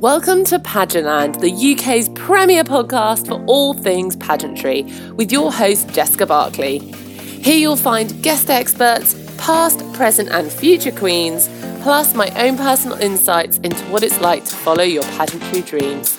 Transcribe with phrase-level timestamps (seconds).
[0.00, 6.24] Welcome to Pageantland, the UK's premier podcast for all things pageantry, with your host Jessica
[6.24, 6.78] Barkley.
[6.78, 11.50] Here you'll find guest experts, past, present, and future queens,
[11.82, 16.16] plus my own personal insights into what it's like to follow your pageantry dreams.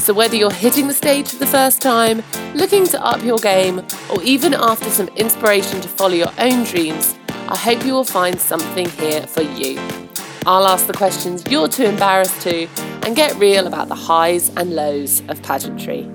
[0.00, 2.20] So, whether you're hitting the stage for the first time,
[2.56, 3.78] looking to up your game,
[4.10, 8.40] or even after some inspiration to follow your own dreams, I hope you will find
[8.40, 9.78] something here for you.
[10.46, 12.66] I'll ask the questions you're too embarrassed to
[13.04, 16.10] and get real about the highs and lows of pageantry.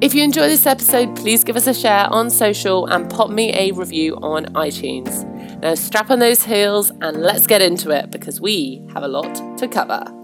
[0.00, 3.52] If you enjoy this episode, please give us a share on social and pop me
[3.54, 5.26] a review on iTunes.
[5.60, 9.58] Now, strap on those heels and let's get into it because we have a lot
[9.58, 10.19] to cover.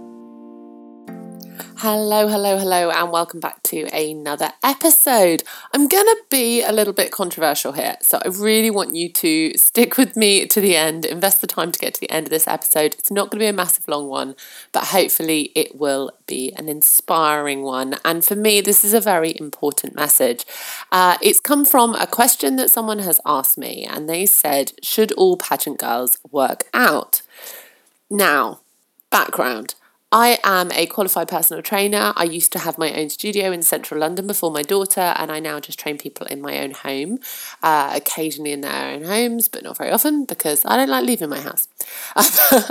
[1.59, 5.43] Hello, hello, hello, and welcome back to another episode.
[5.73, 9.57] I'm going to be a little bit controversial here, so I really want you to
[9.57, 12.31] stick with me to the end, invest the time to get to the end of
[12.31, 12.95] this episode.
[12.99, 14.37] It's not going to be a massive long one,
[14.73, 17.97] but hopefully it will be an inspiring one.
[18.05, 20.45] And for me, this is a very important message.
[20.93, 25.13] Uh, it's come from a question that someone has asked me, and they said, Should
[25.13, 27.23] all pageant girls work out?
[28.11, 28.61] Now,
[29.11, 29.75] background.
[30.17, 32.15] I am a qualified personal trainer.
[32.17, 35.41] I used to have my own studio in central London before my daughter, and I
[35.41, 37.19] now just train people in my own home,
[37.63, 41.29] uh, occasionally in their own homes, but not very often because I don't like leaving
[41.29, 41.69] my house.
[42.17, 42.71] uh,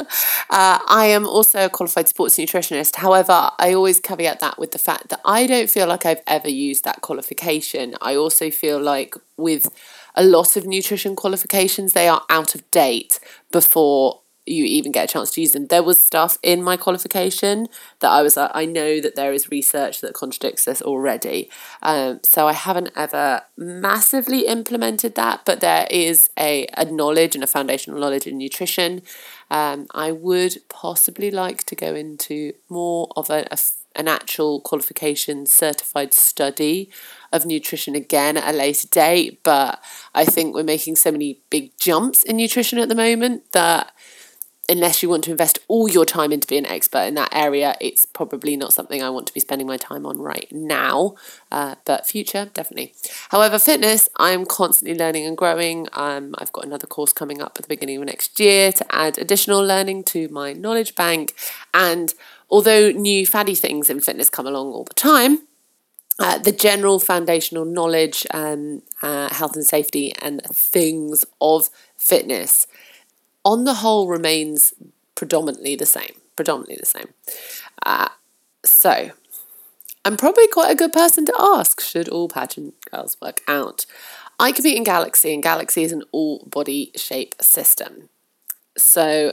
[0.49, 2.95] I am also a qualified sports nutritionist.
[2.95, 6.49] However, I always caveat that with the fact that I don't feel like I've ever
[6.49, 7.93] used that qualification.
[8.01, 9.67] I also feel like with
[10.15, 13.19] a lot of nutrition qualifications, they are out of date
[13.51, 15.67] before you even get a chance to use them.
[15.67, 17.67] There was stuff in my qualification
[17.99, 21.49] that I was like, I know that there is research that contradicts this already.
[21.81, 27.43] Um, so I haven't ever massively implemented that, but there is a, a knowledge and
[27.43, 29.01] a foundational knowledge in nutrition.
[29.49, 33.57] Um, I would possibly like to go into more of a, a
[33.95, 36.89] an actual qualification certified study
[37.31, 39.81] of nutrition again at a later date, but
[40.13, 43.93] I think we're making so many big jumps in nutrition at the moment that
[44.67, 47.75] unless you want to invest all your time into being an expert in that area,
[47.79, 51.15] it's probably not something I want to be spending my time on right now.
[51.51, 52.93] Uh, but future, definitely.
[53.29, 55.87] However, fitness, I'm constantly learning and growing.
[55.93, 59.17] Um, I've got another course coming up at the beginning of next year to add
[59.17, 61.35] additional learning to my knowledge bank.
[61.73, 62.13] And
[62.49, 65.39] although new faddy things in fitness come along all the time,
[66.17, 72.67] uh, the general foundational knowledge, um, uh, health and safety, and things of fitness
[73.45, 74.73] on the whole remains
[75.13, 76.15] predominantly the same.
[76.35, 77.13] Predominantly the same.
[77.85, 78.09] Uh,
[78.65, 79.11] so,
[80.03, 83.85] I'm probably quite a good person to ask should all pageant girls work out?
[84.37, 88.09] I compete in Galaxy, and Galaxy is an all body shape system.
[88.77, 89.31] So,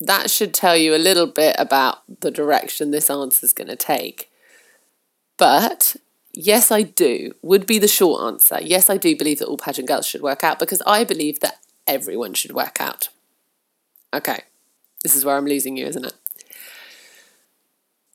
[0.00, 3.76] that should tell you a little bit about the direction this answer is going to
[3.76, 4.30] take.
[5.36, 5.96] But
[6.32, 8.58] yes, I do, would be the short answer.
[8.62, 11.59] Yes, I do believe that all pageant girls should work out because I believe that
[11.90, 13.08] everyone should work out.
[14.14, 14.40] Okay,
[15.02, 16.14] this is where I'm losing you, isn't it?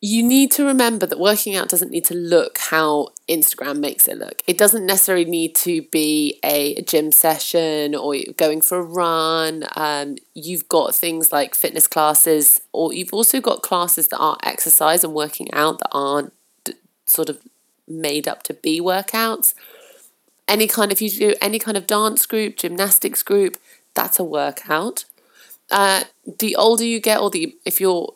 [0.02, 4.18] You need to remember that working out doesn't need to look how Instagram makes it
[4.18, 4.42] look.
[4.46, 9.66] It doesn't necessarily need to be a gym session or going for a run.
[9.76, 15.04] Um, you've got things like fitness classes, or you've also got classes that are exercise
[15.04, 16.34] and working out that aren't
[17.06, 17.40] sort of
[17.88, 19.54] made up to be workouts
[20.48, 23.58] any kind of you do any kind of dance group, gymnastics group,
[23.94, 25.06] that's a workout.
[25.72, 26.04] Uh,
[26.40, 28.14] the older you get, or the if you're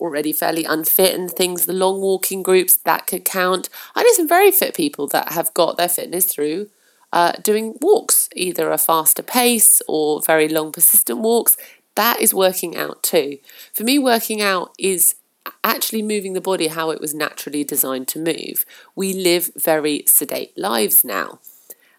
[0.00, 3.68] already fairly unfit and things, the long walking groups that could count.
[3.94, 6.70] I know some very fit people that have got their fitness through
[7.12, 11.56] uh, doing walks, either a faster pace or very long persistent walks.
[11.96, 13.38] That is working out too.
[13.74, 15.16] For me, working out is
[15.64, 18.64] actually moving the body how it was naturally designed to move.
[18.94, 21.40] We live very sedate lives now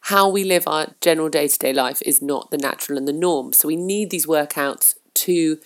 [0.06, 3.14] how we live our general day to day life is not the natural and the
[3.14, 3.54] norm.
[3.54, 5.60] So we need these workouts to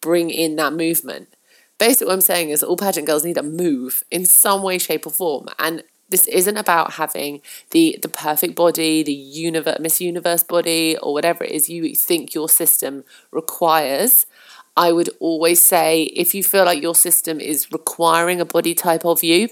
[0.00, 1.28] bring in that movement.
[1.78, 5.06] Basically, what I'm saying is all pageant girls need to move in some way, shape,
[5.06, 5.46] or form.
[5.58, 11.12] And this isn't about having the the perfect body, the universe, Miss Universe body, or
[11.12, 14.26] whatever it is you think your system requires.
[14.76, 19.04] I would always say if you feel like your system is requiring a body type
[19.04, 19.48] of you,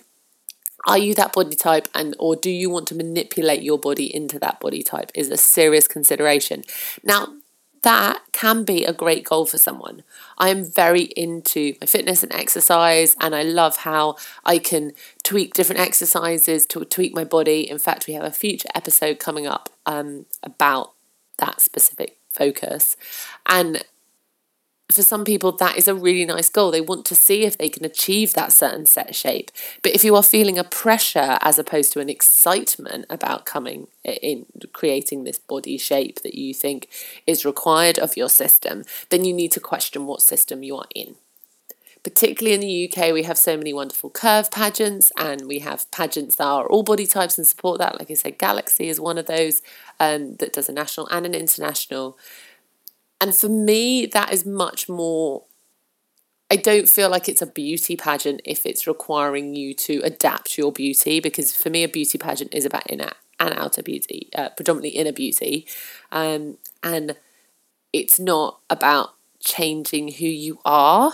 [0.87, 4.39] are you that body type and or do you want to manipulate your body into
[4.39, 6.63] that body type is a serious consideration
[7.03, 7.29] now
[7.87, 10.03] that can be a great goal for someone.
[10.39, 14.91] I am very into my fitness and exercise, and I love how I can
[15.23, 17.71] tweak different exercises to tweak my body.
[17.71, 20.95] In fact, we have a future episode coming up um, about
[21.39, 22.97] that specific focus.
[23.47, 23.85] And
[24.91, 27.69] for some people that is a really nice goal they want to see if they
[27.69, 29.51] can achieve that certain set shape
[29.83, 34.47] but if you are feeling a pressure as opposed to an excitement about coming in
[34.73, 36.89] creating this body shape that you think
[37.27, 41.17] is required of your system then you need to question what system you are in
[42.07, 46.37] particularly in the UK, we have so many wonderful curve pageants, and we have pageants
[46.37, 47.99] that are all body types and support that.
[47.99, 49.61] Like I said, Galaxy is one of those
[49.99, 52.17] um, that does a national and an international.
[53.21, 55.45] And for me, that is much more.
[56.51, 60.71] I don't feel like it's a beauty pageant if it's requiring you to adapt your
[60.71, 64.91] beauty, because for me, a beauty pageant is about inner and outer beauty, uh, predominantly
[64.91, 65.67] inner beauty.
[66.13, 67.17] Um, and
[67.93, 71.13] it's not about changing who you are.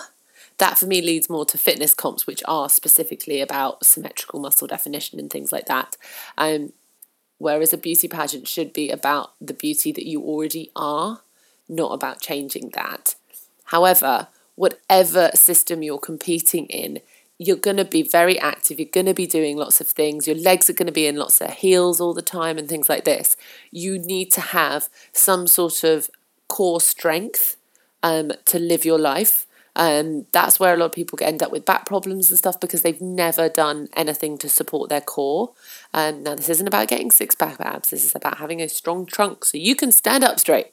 [0.58, 5.19] That for me leads more to fitness comps, which are specifically about symmetrical muscle definition
[5.19, 5.96] and things like that.
[6.37, 6.72] Um,
[7.38, 11.22] whereas a beauty pageant should be about the beauty that you already are
[11.68, 13.14] not about changing that.
[13.64, 17.00] However, whatever system you're competing in,
[17.38, 18.78] you're going to be very active.
[18.78, 20.26] You're going to be doing lots of things.
[20.26, 22.88] Your legs are going to be in lots of heels all the time and things
[22.88, 23.36] like this.
[23.70, 26.10] You need to have some sort of
[26.48, 27.56] core strength
[28.02, 29.46] um, to live your life.
[29.74, 32.82] Um, that's where a lot of people end up with back problems and stuff because
[32.82, 35.52] they've never done anything to support their core.
[35.94, 37.90] Um, now, this isn't about getting six pack abs.
[37.90, 40.72] This is about having a strong trunk so you can stand up straight.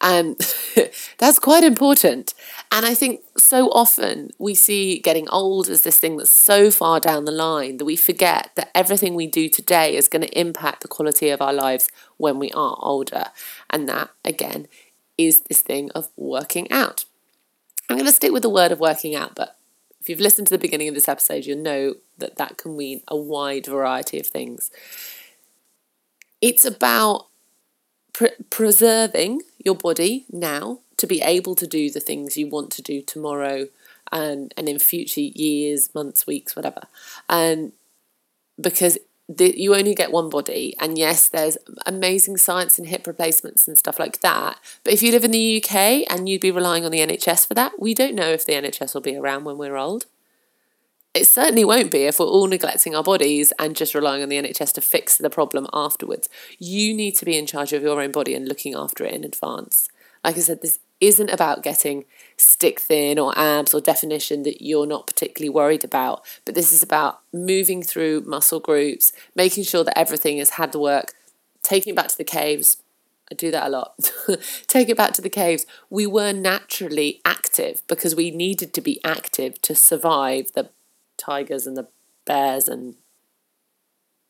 [0.00, 0.36] Um,
[1.18, 2.34] that's quite important.
[2.70, 7.00] And I think so often we see getting old as this thing that's so far
[7.00, 10.82] down the line that we forget that everything we do today is going to impact
[10.82, 13.24] the quality of our lives when we are older.
[13.70, 14.68] And that, again,
[15.16, 17.04] is this thing of working out.
[17.88, 19.56] I'm going to stick with the word of working out, but
[20.00, 23.00] if you've listened to the beginning of this episode, you'll know that that can mean
[23.08, 24.70] a wide variety of things.
[26.40, 27.26] It's about
[28.16, 32.82] pre- preserving your body now to be able to do the things you want to
[32.82, 33.68] do tomorrow
[34.10, 36.82] and and in future years, months, weeks, whatever.
[37.28, 37.72] And
[38.58, 38.96] because
[39.28, 43.76] the, you only get one body, and yes, there's amazing science and hip replacements and
[43.76, 44.58] stuff like that.
[44.84, 47.54] But if you live in the UK and you'd be relying on the NHS for
[47.54, 50.06] that, we don't know if the NHS will be around when we're old.
[51.16, 54.36] It certainly won't be if we're all neglecting our bodies and just relying on the
[54.36, 56.28] NHS to fix the problem afterwards.
[56.58, 59.24] You need to be in charge of your own body and looking after it in
[59.24, 59.88] advance.
[60.22, 62.04] Like I said, this isn't about getting
[62.36, 66.82] stick thin or abs or definition that you're not particularly worried about, but this is
[66.82, 71.14] about moving through muscle groups, making sure that everything has had the work,
[71.62, 72.82] taking it back to the caves.
[73.32, 74.12] I do that a lot.
[74.66, 75.64] Take it back to the caves.
[75.88, 80.70] We were naturally active because we needed to be active to survive the
[81.16, 81.88] tigers and the
[82.24, 82.96] bears and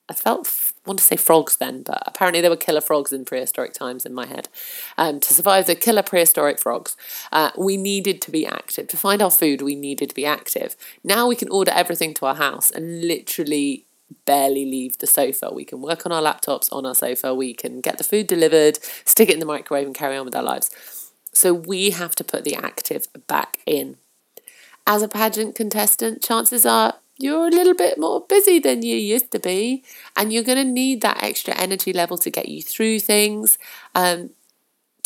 [0.08, 3.72] I felt want to say frogs then, but apparently there were killer frogs in prehistoric
[3.72, 4.48] times in my head.
[4.96, 6.96] Um, to survive the killer prehistoric frogs,
[7.32, 8.86] uh, we needed to be active.
[8.88, 10.76] To find our food, we needed to be active.
[11.02, 13.84] Now we can order everything to our house and literally
[14.24, 15.50] barely leave the sofa.
[15.52, 17.34] We can work on our laptops on our sofa.
[17.34, 20.36] We can get the food delivered, stick it in the microwave, and carry on with
[20.36, 20.70] our lives.
[21.32, 23.96] So we have to put the active back in
[24.86, 29.30] as a pageant contestant, chances are you're a little bit more busy than you used
[29.32, 29.82] to be,
[30.16, 33.58] and you're going to need that extra energy level to get you through things.
[33.94, 34.30] Um,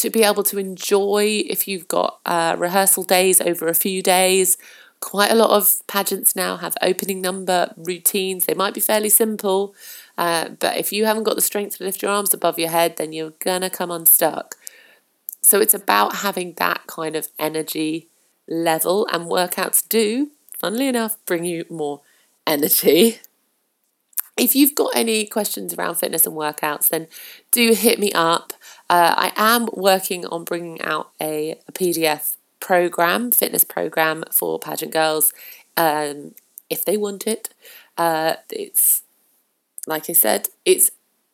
[0.00, 4.56] to be able to enjoy if you've got uh, rehearsal days over a few days.
[5.00, 8.46] Quite a lot of pageants now have opening number routines.
[8.46, 9.75] They might be fairly simple,
[10.17, 12.96] uh, but if you haven't got the strength to lift your arms above your head,
[12.96, 14.56] then you're gonna come unstuck.
[15.43, 18.08] So it's about having that kind of energy
[18.49, 22.01] level, and workouts do, funnily enough, bring you more
[22.47, 23.20] energy.
[24.37, 27.09] If you've got any questions around fitness and workouts, then
[27.51, 28.55] do hit me up.
[28.89, 34.93] Uh, I am working on bringing out a, a PDF program, fitness program for pageant
[34.93, 35.35] girls,
[35.77, 36.35] um,
[36.70, 37.51] if they want it.
[37.99, 39.03] Uh, it's
[39.87, 40.91] like I said, it's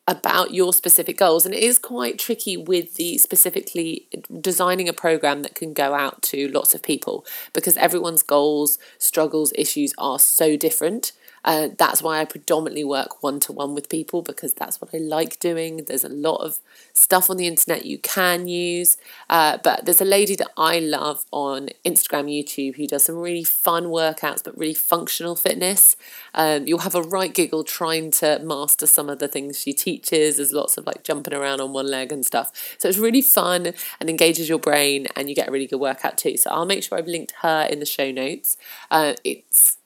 [0.08, 1.44] about your specific goals.
[1.44, 4.06] And it is quite tricky with the specifically
[4.40, 9.52] designing a program that can go out to lots of people because everyone's goals, struggles,
[9.56, 11.12] issues are so different.
[11.46, 14.98] Uh, that's why I predominantly work one to one with people because that's what I
[14.98, 15.84] like doing.
[15.86, 16.58] There's a lot of
[16.92, 18.96] stuff on the internet you can use,
[19.30, 23.44] uh, but there's a lady that I love on Instagram, YouTube, who does some really
[23.44, 25.94] fun workouts but really functional fitness.
[26.34, 29.95] Um, you'll have a right giggle trying to master some of the things she teaches.
[30.04, 32.52] There's lots of like jumping around on one leg and stuff.
[32.78, 36.18] So it's really fun and engages your brain, and you get a really good workout
[36.18, 36.36] too.
[36.36, 38.56] So I'll make sure I've linked her in the show notes.
[38.90, 39.78] Uh, it's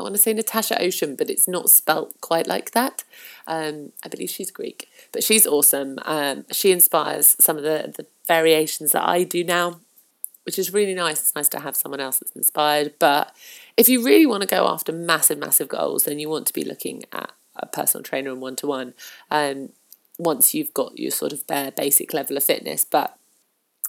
[0.00, 3.04] I want to say Natacha Océane, but it's not spelt quite like that.
[3.46, 5.98] Um, I believe she's Greek, but she's awesome.
[6.04, 9.80] Um, she inspires some of the, the variations that I do now.
[10.44, 11.20] which is really nice.
[11.20, 12.94] It's nice to have someone else that's inspired.
[12.98, 13.34] But
[13.76, 16.64] if you really want to go after massive, massive goals, then you want to be
[16.64, 18.94] looking at a personal trainer and one to one.
[20.18, 23.16] Once you've got your sort of bare basic level of fitness, but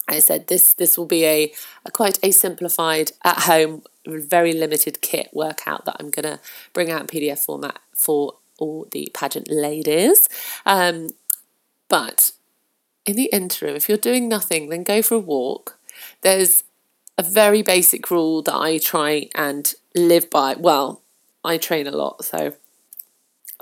[0.08, 1.54] I said this this will be a,
[1.86, 6.40] a quite a simplified at home very limited kit workout that I'm gonna
[6.74, 10.28] bring out in PDF format for all the pageant ladies.
[10.66, 11.10] Um,
[11.88, 12.32] but
[13.06, 15.78] in the interim, if you're doing nothing, then go for a walk.
[16.22, 16.64] There's
[17.18, 20.56] a very basic rule that I try and live by.
[20.58, 21.02] Well,
[21.44, 22.54] I train a lot, so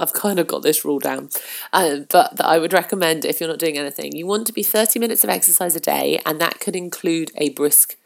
[0.01, 1.29] I've kind of got this rule down,
[1.71, 4.15] um, but that I would recommend if you're not doing anything.
[4.15, 7.49] You want to be 30 minutes of exercise a day, and that could include a
[7.49, 7.97] brisk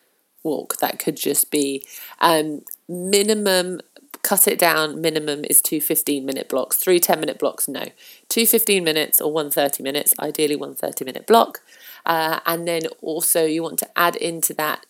[0.44, 0.78] walk.
[0.78, 1.86] That could just be
[2.20, 3.80] um, minimum,
[4.22, 6.78] cut it down, minimum is two 15 minute blocks.
[6.78, 7.86] Three 10 minute blocks, no.
[8.30, 11.62] Two 15 minutes or one 30 minutes, ideally one 30 minute block.
[12.06, 14.86] Uh, and then also you want to add into that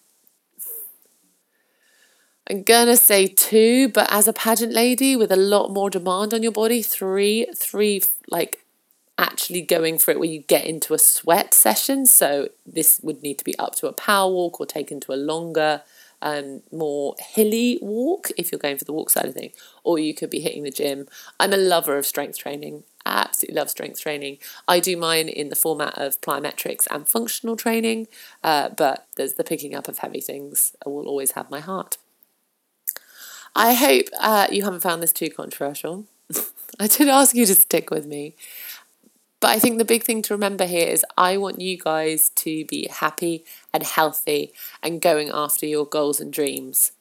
[2.49, 6.43] I'm gonna say two, but as a pageant lady with a lot more demand on
[6.43, 8.63] your body, three, three like
[9.17, 12.05] actually going for it where you get into a sweat session.
[12.05, 15.15] So this would need to be up to a power walk or taken to a
[15.15, 15.81] longer,
[16.21, 19.51] um, more hilly walk if you're going for the walk side of thing,
[19.83, 21.07] or you could be hitting the gym.
[21.39, 22.83] I'm a lover of strength training.
[23.07, 24.37] absolutely love strength training.
[24.67, 28.07] I do mine in the format of plyometrics and functional training,
[28.43, 30.75] uh, but there's the picking up of heavy things.
[30.85, 31.97] I will always have my heart.
[33.55, 36.05] I hope uh, you haven't found this too controversial.
[36.79, 38.35] I did ask you to stick with me.
[39.39, 42.65] But I think the big thing to remember here is I want you guys to
[42.65, 46.91] be happy and healthy and going after your goals and dreams,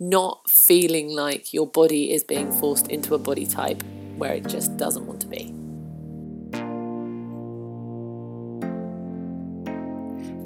[0.00, 3.82] not feeling like your body is being forced into a body type
[4.16, 5.63] where it just doesn't want to be.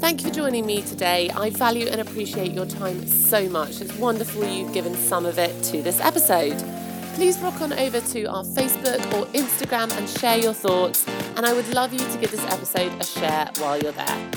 [0.09, 1.29] Thank you for joining me today.
[1.37, 3.83] I value and appreciate your time so much.
[3.83, 6.57] It's wonderful you've given some of it to this episode.
[7.12, 11.07] Please rock on over to our Facebook or Instagram and share your thoughts.
[11.37, 14.31] And I would love you to give this episode a share while you're there.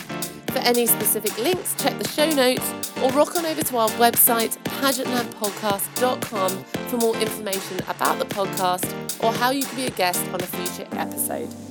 [0.48, 2.70] For any specific links, check the show notes
[3.02, 9.32] or rock on over to our website, pageantlandpodcast.com, for more information about the podcast or
[9.32, 11.71] how you can be a guest on a future episode.